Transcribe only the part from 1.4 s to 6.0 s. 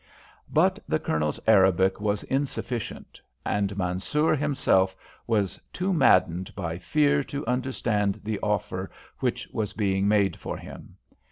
Arabic was insufficient, and Mansoor himself was too